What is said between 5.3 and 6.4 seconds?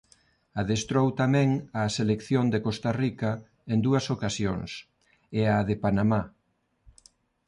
e á de Panamá.